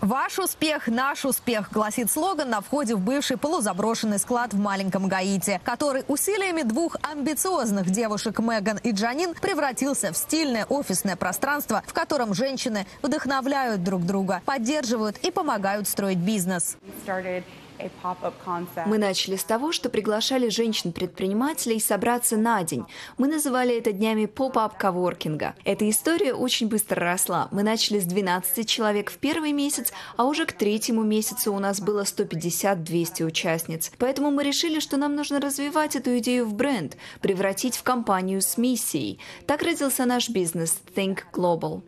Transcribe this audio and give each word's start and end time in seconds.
Ваш 0.00 0.38
успех– 0.38 0.86
наш 0.86 1.24
успех, 1.24 1.72
гласит 1.72 2.08
слоган 2.08 2.50
на 2.50 2.60
входе 2.60 2.94
в 2.94 3.00
бывший 3.00 3.36
полузаброшенный 3.36 4.20
склад 4.20 4.54
в 4.54 4.58
маленьком 4.58 5.08
Гаити, 5.08 5.60
который 5.64 6.04
усилиями 6.06 6.62
двух 6.62 6.96
амбициозных 7.02 7.90
девушек 7.90 8.38
Меган 8.38 8.78
и 8.84 8.92
Джанин 8.92 9.34
превратился 9.34 10.12
в 10.12 10.16
стильное 10.16 10.66
офисное 10.66 11.16
пространство, 11.16 11.82
в 11.84 11.92
котором 11.92 12.32
женщины 12.32 12.86
вдохновляют 13.02 13.82
друг 13.82 14.06
друга, 14.06 14.40
поддерживают 14.44 15.18
и 15.18 15.32
помогают 15.32 15.88
строить 15.88 16.18
бизнес. 16.18 16.76
Мы 18.86 18.98
начали 18.98 19.36
с 19.36 19.44
того, 19.44 19.72
что 19.72 19.88
приглашали 19.88 20.48
женщин-предпринимателей 20.48 21.80
собраться 21.80 22.36
на 22.36 22.62
день. 22.62 22.84
Мы 23.16 23.28
называли 23.28 23.76
это 23.76 23.92
днями 23.92 24.26
поп-ап 24.26 24.76
коворкинга. 24.76 25.54
Эта 25.64 25.88
история 25.88 26.34
очень 26.34 26.68
быстро 26.68 27.00
росла. 27.00 27.48
Мы 27.50 27.62
начали 27.62 27.98
с 27.98 28.04
12 28.04 28.68
человек 28.68 29.10
в 29.10 29.18
первый 29.18 29.52
месяц, 29.52 29.92
а 30.16 30.24
уже 30.24 30.46
к 30.46 30.52
третьему 30.52 31.02
месяцу 31.02 31.52
у 31.52 31.58
нас 31.58 31.80
было 31.80 32.02
150-200 32.02 33.24
участниц. 33.24 33.92
Поэтому 33.98 34.30
мы 34.30 34.44
решили, 34.44 34.80
что 34.80 34.96
нам 34.96 35.14
нужно 35.14 35.40
развивать 35.40 35.96
эту 35.96 36.18
идею 36.18 36.46
в 36.46 36.54
бренд, 36.54 36.96
превратить 37.20 37.76
в 37.76 37.82
компанию 37.82 38.42
с 38.42 38.56
миссией. 38.56 39.18
Так 39.46 39.62
родился 39.62 40.04
наш 40.04 40.28
бизнес 40.28 40.78
Think 40.94 41.20
Global. 41.32 41.82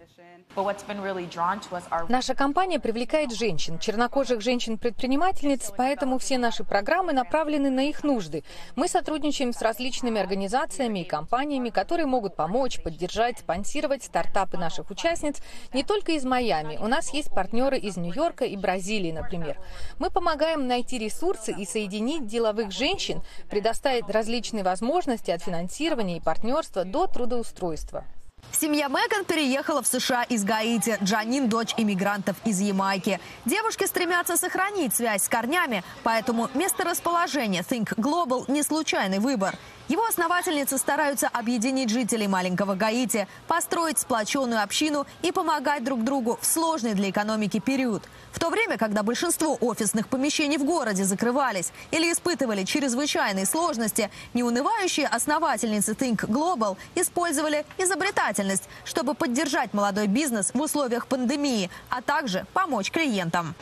Наша 2.09 2.35
компания 2.35 2.81
привлекает 2.81 3.33
женщин, 3.33 3.79
чернокожих 3.79 4.41
женщин-предпринимательниц, 4.41 5.73
поэтому 5.77 6.19
все 6.19 6.39
наши 6.39 6.65
программы 6.65 7.13
направлены 7.13 7.71
на 7.71 7.89
их 7.89 8.03
нужды. 8.03 8.43
Мы 8.75 8.89
сотрудничаем 8.89 9.53
с 9.53 9.63
различными 9.63 10.21
организациями 10.21 11.01
и 11.01 11.05
компаниями, 11.05 11.71
которые 11.71 12.07
могут 12.07 12.35
помочь, 12.35 12.83
поддержать, 12.83 13.39
спонсировать 13.39 14.03
стартапы 14.03 14.57
наших 14.57 14.91
участниц 14.91 15.37
не 15.73 15.85
только 15.85 16.13
из 16.13 16.25
Майами. 16.25 16.79
У 16.79 16.89
нас 16.89 17.15
есть 17.15 17.31
партнеры 17.31 17.79
из 17.79 17.97
Нью-Йорка 17.97 18.45
и 18.45 18.57
Бразилии, 18.57 19.13
например. 19.13 19.57
Мы 20.01 20.11
помогаем 20.11 20.67
найти 20.67 20.99
ресурсы 20.99 21.53
и 21.53 21.65
соединить 21.65 22.27
деловых 22.27 22.73
женщин, 22.73 23.23
предоставить 23.49 24.09
различные 24.09 24.65
возможности 24.65 25.31
от 25.31 25.43
финансирования 25.43 26.17
и 26.17 26.21
партнерства 26.21 26.85
до 26.85 27.07
трудоустройства. 27.07 28.05
Семья 28.53 28.89
Меган 28.89 29.25
переехала 29.25 29.83
в 29.83 29.87
США 29.87 30.23
из 30.25 30.45
Гаити. 30.45 30.99
Джанин– 31.03 31.49
дочь 31.51 31.75
иммигрантов 31.77 32.37
из 32.45 32.61
Ямайки. 32.61 33.21
Девушки 33.45 33.87
стремятся 33.87 34.37
сохранить 34.37 34.95
связь 34.95 35.25
с 35.25 35.29
корнями, 35.29 35.83
поэтому 36.03 36.51
месторасположение 36.55 37.63
Think 37.63 37.95
Global– 37.97 38.45
не 38.49 38.63
случайный 38.63 39.19
выбор. 39.19 39.57
Его 39.91 40.07
основательницы 40.07 40.79
стараются 40.79 41.27
объединить 41.27 41.91
жителей 41.91 42.29
маленького 42.29 42.77
Гаити, 42.77 43.27
построить 43.49 43.99
сплоченную 43.99 44.63
общину 44.63 45.05
и 45.21 45.33
помогать 45.33 45.83
друг 45.83 46.05
другу 46.05 46.39
в 46.41 46.47
сложный 46.47 46.95
для 46.95 47.11
экономики 47.11 47.59
период. 47.59 48.05
В 48.31 48.39
то 48.39 48.51
время, 48.51 48.79
когда 48.79 49.03
большинство 49.03 49.59
офисных 49.61 50.07
помещений 50.07 50.59
в 50.59 50.65
городе 50.65 51.03
закрывались 51.03 51.73
или 51.91 52.13
испытывали 52.13 52.63
чрезвычайные 52.63 53.47
сложности, 53.47 54.13
неунывающие 54.33 55.09
основательницы 55.09 55.95
Think 55.95 56.25
Global 56.25 56.77
использовали 56.95 57.67
изобретательность, 57.77 58.69
чтобы 58.85 59.15
поддержать 59.15 59.75
молодой 59.75 60.07
бизнес 60.07 60.55
в 60.55 60.61
условиях 60.61 61.09
пандемии, 61.09 61.69
а 61.89 62.01
также 62.01 62.47
помочь 62.53 62.93
клиентам. 62.93 63.57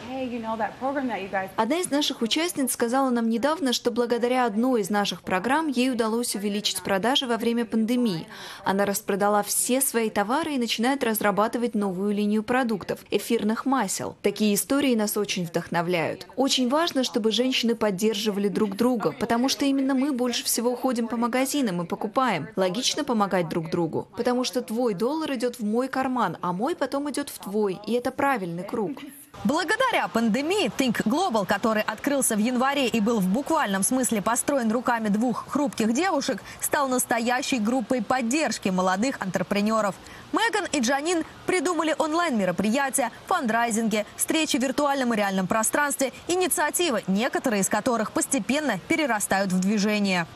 Одна 1.57 1.79
из 1.79 1.91
наших 1.91 2.20
участниц 2.20 2.75
сказала 2.75 3.09
нам 3.09 3.31
недавно, 3.31 3.73
что 3.73 3.91
благодаря 3.91 4.45
одной 4.45 4.83
из 4.83 4.91
наших 4.91 5.23
программ 5.23 5.69
ей 5.69 5.91
удалось 5.91 6.17
удалось 6.19 6.34
увеличить 6.34 6.83
продажи 6.83 7.27
во 7.27 7.36
время 7.36 7.64
пандемии. 7.64 8.27
Она 8.64 8.84
распродала 8.84 9.44
все 9.44 9.80
свои 9.80 10.11
товары 10.11 10.55
и 10.55 10.58
начинает 10.58 11.05
разрабатывать 11.05 11.77
новую 11.77 12.12
линию 12.12 12.42
продуктов– 12.42 12.98
эфирных 13.12 13.66
масел. 13.66 14.16
Такие 14.22 14.55
истории 14.55 14.96
нас 14.96 15.16
очень 15.16 15.46
вдохновляют. 15.46 16.27
Очень 16.34 16.69
важно, 16.69 17.05
чтобы 17.05 17.30
женщины 17.30 17.77
поддерживали 17.77 18.48
друг 18.48 18.77
друга, 18.77 19.14
потому 19.20 19.48
что 19.48 19.64
именно 19.64 19.94
мы 19.94 20.12
больше 20.12 20.44
всего 20.44 20.74
ходим 20.74 21.06
по 21.06 21.16
магазинам 21.16 21.83
и 21.83 21.86
покупаем. 21.86 22.48
Логично 22.57 23.05
помогать 23.05 23.48
друг 23.48 23.70
другу, 23.70 24.08
потому 24.17 24.42
что 24.42 24.61
твой 24.61 24.95
доллар 24.95 25.34
идет 25.34 25.61
в 25.61 25.64
мой 25.64 25.86
карман, 25.86 26.36
а 26.40 26.52
мой 26.52 26.74
потом 26.74 27.08
идет 27.11 27.28
в 27.28 27.39
твой, 27.39 27.78
и 27.86 27.92
это 27.92 28.11
правильный 28.11 28.64
круг. 28.64 28.98
Благодаря 29.45 30.09
пандемии 30.09 30.71
Think 30.77 31.05
Global, 31.05 31.47
который 31.47 31.83
открылся 31.83 32.35
в 32.35 32.39
январе 32.39 32.89
и 32.89 33.01
был 33.01 33.21
в 33.21 33.29
буквальном 33.29 33.85
смысле 33.85 34.21
построен 34.21 34.73
руками 34.73 35.09
двух 35.09 35.47
хрупких 35.49 35.93
девушек, 35.93 36.43
стал 36.61 36.89
настоящей 36.89 37.61
группой 37.61 38.03
поддержки 38.03 38.69
молодых 38.69 39.17
антрепренеров. 39.21 39.95
Меган 40.33 40.67
и 40.73 40.81
Джанин 40.81 41.25
придумали 41.47 41.95
онлайн-мероприятия, 41.97 43.11
фандрайзинги, 43.27 44.05
встречи 44.17 44.59
в 44.59 44.63
виртуальном 44.63 45.15
и 45.15 45.17
реальном 45.17 45.47
пространстве, 45.47 46.13
инициативы, 46.27 47.03
некоторые 47.07 47.63
из 47.63 47.69
которых 47.69 48.13
постепенно 48.13 48.79
перерастают 48.89 49.53
в 49.53 49.61
движение. 49.61 50.27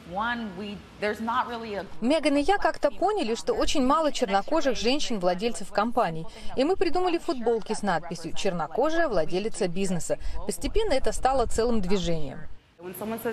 Меган 2.01 2.37
и 2.37 2.43
я 2.43 2.57
как-то 2.57 2.91
поняли, 2.91 3.35
что 3.35 3.53
очень 3.53 3.85
мало 3.85 4.13
чернокожих 4.13 4.79
женщин-владельцев 4.79 5.71
компаний. 5.73 6.25
И 6.57 6.65
мы 6.65 6.77
придумали 6.77 7.19
футболки 7.19 7.75
с 7.75 7.83
надписью 7.83 8.35
«Чернокожая 8.93 9.09
владелица 9.09 9.69
бизнеса». 9.69 10.19
Постепенно 10.47 10.93
это 10.93 11.13
стало 11.13 11.47
целым 11.47 11.81
движением. 11.81 12.41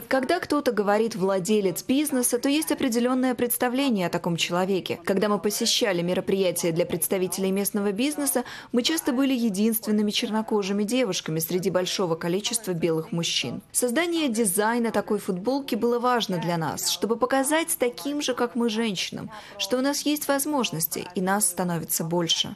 Когда 0.07 0.39
кто-то 0.39 0.71
говорит 0.71 1.15
«владелец 1.15 1.83
бизнеса», 1.83 2.37
то 2.37 2.47
есть 2.47 2.71
определенное 2.71 3.33
представление 3.35 4.07
о 4.07 4.09
таком 4.09 4.37
человеке. 4.37 4.99
Когда 5.03 5.27
мы 5.27 5.39
посещали 5.39 6.01
мероприятия 6.01 6.71
для 6.71 6.85
представителей 6.85 7.51
местного 7.51 7.91
бизнеса, 7.91 8.43
мы 8.71 8.83
часто 8.83 9.11
были 9.11 9.33
единственными 9.33 10.11
чернокожими 10.11 10.83
девушками 10.83 11.39
среди 11.39 11.71
большого 11.71 12.15
количества 12.15 12.73
белых 12.73 13.11
мужчин. 13.11 13.61
Создание 13.71 14.29
дизайна 14.29 14.91
такой 14.91 15.17
футболки 15.17 15.75
было 15.75 15.99
важно 15.99 16.37
для 16.37 16.57
нас, 16.57 16.89
чтобы 16.89 17.17
показать 17.17 17.75
таким 17.79 18.21
же, 18.21 18.35
как 18.35 18.55
мы, 18.55 18.69
женщинам, 18.69 19.31
что 19.57 19.77
у 19.77 19.81
нас 19.81 20.03
есть 20.03 20.27
возможности, 20.27 21.07
и 21.15 21.21
нас 21.21 21.45
становится 21.47 22.03
больше. 22.03 22.55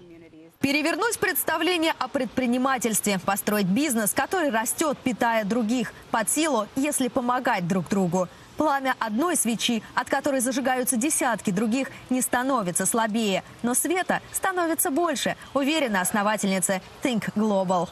Перевернуть 0.63 1.19
представление 1.19 1.94
о 2.00 2.07
предпринимательстве, 2.07 3.19
построить 3.19 3.66
бизнес, 3.66 4.13
который 4.13 4.50
растет, 4.50 4.97
питая 5.03 5.44
других, 5.44 5.91
под 6.09 6.29
силу, 6.29 6.69
если 6.78 7.09
помогать 7.09 7.68
друг 7.68 7.90
другу. 7.90 8.29
Пламя 8.56 8.96
одной 8.97 9.35
свечи, 9.35 9.84
от 9.94 10.09
которой 10.09 10.40
зажигаются 10.40 10.96
десятки 10.96 11.51
других, 11.51 11.90
не 12.09 12.22
становится 12.22 12.85
слабее, 12.85 13.44
но 13.62 13.74
света 13.74 14.22
становится 14.31 14.90
больше, 14.90 15.35
уверена 15.53 16.00
основательница 16.00 16.80
Think 17.03 17.34
Global. 17.35 17.90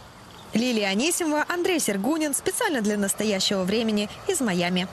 Лилия 0.54 0.88
Анисимова, 0.88 1.46
Андрей 1.50 1.80
Сергунин. 1.82 2.34
Специально 2.34 2.80
для 2.80 2.98
настоящего 2.98 3.64
времени 3.64 4.10
из 4.28 4.40
Майами. 4.40 4.88